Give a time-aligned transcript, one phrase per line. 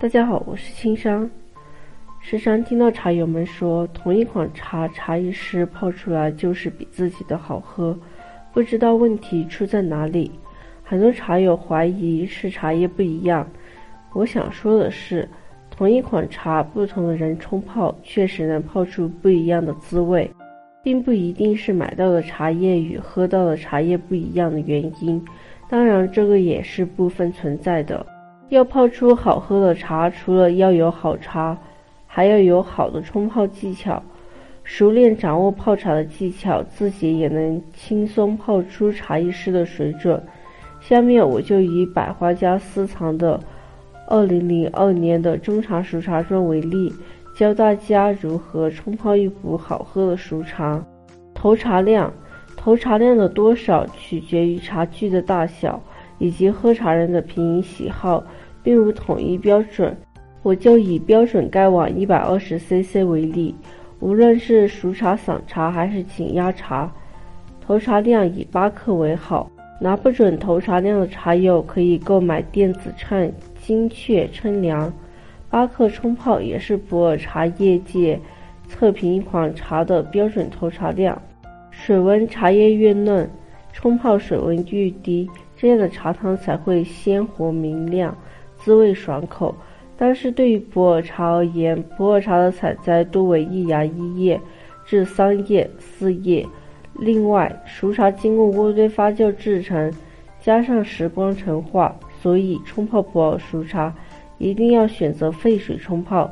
[0.00, 1.28] 大家好，我是青山。
[2.20, 7.98] 时常听到茶友们说，同一款茶，茶艺师泡出来就是比自己的好喝，
[8.52, 10.30] 不知道问题出在哪里。
[10.84, 13.44] 很多茶友怀疑是茶叶不一样。
[14.12, 15.28] 我想说的是，
[15.68, 20.30] 同一款茶，不同的人冲泡，确实能泡出不一样的滋味，
[20.80, 25.20] 并不一定是买到的茶叶与喝到的茶叶不一样的原因。
[25.68, 28.06] 当然，这个也是部分存在的。
[28.48, 31.56] 要泡出好喝的茶，除了要有好茶，
[32.06, 34.02] 还要有好的冲泡技巧。
[34.64, 40.22] 熟练掌握泡茶的技巧，自己也能轻松泡出茶艺师的水准。
[40.80, 43.40] 下面我就以百花家私藏的
[44.08, 46.92] 2002年的中茶熟茶砖为例，
[47.34, 50.82] 教大家如何冲泡一壶好喝的熟茶。
[51.34, 52.12] 投茶量，
[52.56, 55.80] 投茶量的多少取决于茶具的大小
[56.18, 58.22] 以及喝茶人的品饮喜好。
[58.60, 59.96] 并无统一标准，
[60.42, 63.54] 我就以标准盖碗 120cc 为例。
[64.00, 66.92] 无论是熟茶、散茶还是紧压茶，
[67.64, 69.50] 投茶量以八克为好。
[69.80, 73.32] 拿不准投茶量的茶友可以购买电子秤，
[73.62, 74.92] 精确称量。
[75.48, 78.20] 八克冲泡也是普洱茶业界
[78.68, 81.22] 测评一款茶的标准投茶量。
[81.70, 83.30] 水温，茶叶越嫩，
[83.72, 88.16] 冲泡水温越低，这样的茶汤才会鲜活明亮。
[88.56, 89.54] 滋味爽口，
[89.96, 94.40] 但是对于普洱茶而言，普洱茶的采摘多为一芽一叶
[94.86, 96.44] 至三叶四叶。
[96.94, 99.92] 另外，熟茶经过渥堆发酵制成，
[100.40, 103.94] 加上时光陈化，所以冲泡普洱熟茶
[104.38, 106.28] 一定要选择沸水冲泡。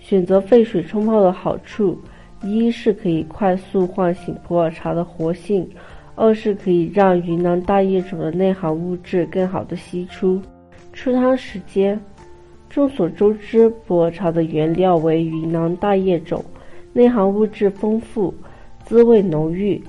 [0.00, 1.96] 选择沸水冲泡的好处，
[2.42, 5.68] 一是可以快速唤醒普洱茶的活性，
[6.20, 10.38] 二是可以让云南大叶种的内含物质更好的析出。
[10.92, 11.98] 出汤时间，
[12.68, 16.44] 众所周知，普洱茶的原料为云南大叶种，
[16.92, 18.34] 内含物质丰富，
[18.84, 19.82] 滋味浓郁，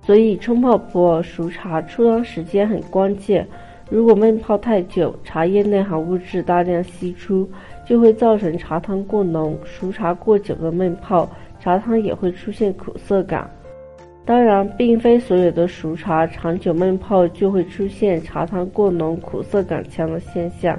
[0.00, 3.46] 所以冲泡普洱熟茶出汤时间很关键。
[3.90, 7.46] 如果闷泡太久，茶叶内含物质大量析出，
[7.86, 11.28] 就会造成茶汤过浓；熟茶过久的闷泡，
[11.60, 13.50] 茶汤也会出现苦涩感。
[14.28, 20.78] 当然，并非所有的熟茶长久闷泡就会出现茶汤过浓、苦涩感强的现象。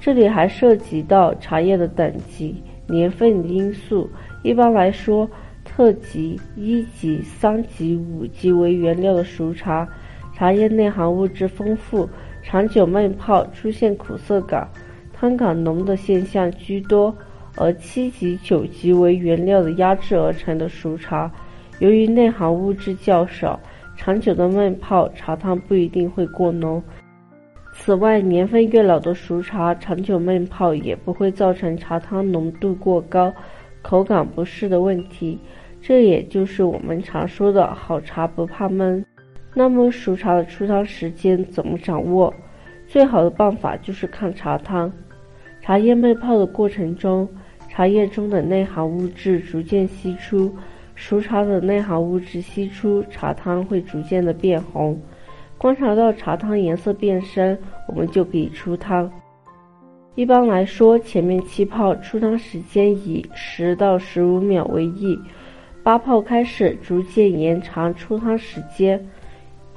[0.00, 4.08] 这里还涉及到茶叶的等级、年份因素。
[4.42, 5.28] 一般来说，
[5.62, 9.86] 特级、一级、三级、五级为原料的熟茶，
[10.34, 12.08] 茶叶内含物质丰富，
[12.42, 14.66] 长久闷泡出现苦涩感、
[15.12, 17.12] 汤感浓的现象居多；
[17.58, 21.30] 而七级、九级为原料的压制而成的熟茶。
[21.82, 23.58] 由于内含物质较少，
[23.96, 26.80] 长久的闷泡茶汤不一定会过浓。
[27.72, 33.34] 此外，年份越老的熟茶长久闷泡也不会造成茶汤浓度过高、
[33.82, 35.36] 口感不适的问题。
[35.80, 39.04] 这也就是我们常说的好茶不怕闷。
[39.52, 42.32] 那么，熟茶的出汤时间怎么掌握？
[42.86, 44.92] 最好的办法就是看茶汤。
[45.60, 47.28] 茶叶闷泡的过程中，
[47.68, 50.54] 茶叶中的内含物质逐渐析出。
[50.94, 55.00] 熟茶的内含物质析出，茶汤会逐渐的变红。
[55.58, 57.58] 观察到茶汤颜色变深，
[57.88, 59.10] 我们就可以出汤。
[60.14, 65.18] 一般来说，前面七泡出汤时间以十到十五秒为宜，
[65.82, 69.08] 八泡开始逐渐延长出汤时间。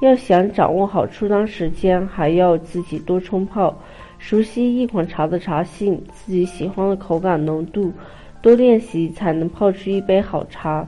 [0.02, 3.74] 要想掌握好出汤时间，还要自己多冲泡，
[4.18, 7.94] 熟悉一款茶的茶性，自己喜欢的口感浓度，
[8.42, 10.86] 多练习才能泡出一杯好茶。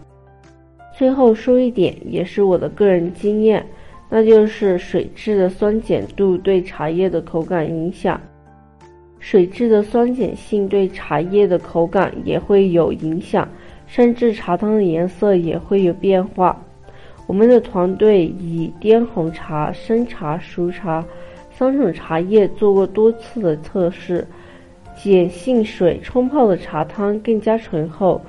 [0.98, 3.64] 最后说一点，也是我的个人经验，
[4.10, 8.20] 那就是水质的酸碱度对茶叶的口感影响。
[9.20, 13.48] 水质的酸碱性对茶叶的口感也会有影响，
[13.86, 16.60] 甚至茶汤的颜色也会有变化。
[17.28, 21.06] 我们的团队以滇红茶、生茶、熟茶
[21.52, 24.26] 三种茶叶做过多次的测试，
[24.96, 28.20] 碱性水冲泡的茶汤更加醇厚，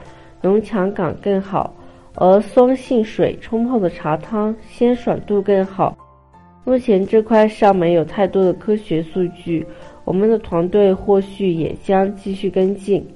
[0.43, 1.75] 浓强感更好。
[2.21, 5.97] 而酸性水冲泡的茶汤鲜爽度更好。
[6.65, 9.65] 目前这块尚没有太多的科学数据，
[10.05, 13.07] 我们的团队或许也将继续跟进，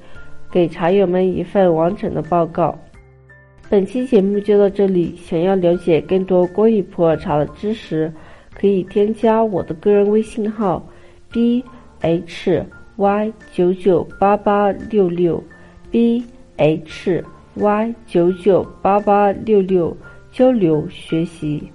[0.53, 2.79] 给茶友们一份完整的报告。
[3.69, 8.13] 本期节目就到这里，想要了解更多关于普洱茶的知识，
[8.55, 10.81] 可以添加我的个人微信号
[11.33, 11.65] b
[12.03, 12.65] h
[12.97, 15.43] y 九九八八六六
[15.91, 16.23] b
[16.57, 17.25] h。
[17.55, 19.97] Y 九九八八六六
[20.31, 21.71] 交流学习。